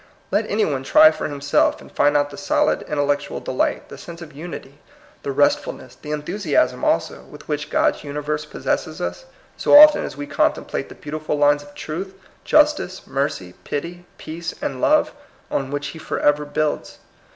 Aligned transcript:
Let 0.31 0.49
any 0.49 0.65
one 0.65 0.81
try 0.81 1.11
for 1.11 1.27
himself, 1.29 1.79
and 1.79 1.91
find 1.91 2.17
out 2.17 2.31
the 2.31 2.35
solid 2.35 2.79
intel 2.87 3.05
lectual 3.07 3.43
delight, 3.45 3.89
the 3.89 3.99
sense 3.99 4.19
of 4.19 4.33
unity, 4.33 4.79
the 5.21 5.29
restf 5.29 5.65
ulness, 5.65 5.95
the 6.01 6.09
enthusiasm 6.09 6.83
also, 6.83 7.21
with 7.21 7.47
which 7.47 7.69
God's 7.69 8.03
universe 8.03 8.43
possesses 8.43 8.99
us, 8.99 9.25
so 9.57 9.77
often 9.77 10.03
as 10.03 10.17
we 10.17 10.25
contemplate 10.25 10.89
the 10.89 10.95
beautiful 10.95 11.35
lines 11.37 11.61
of 11.61 11.75
truth, 11.75 12.15
justice, 12.43 13.05
mercy, 13.05 13.53
pity, 13.63 14.05
peace, 14.17 14.55
and 14.59 14.81
love, 14.81 15.13
on 15.51 15.69
which 15.69 15.89
he 15.89 15.99
forever 15.99 16.45
builds. 16.45 16.97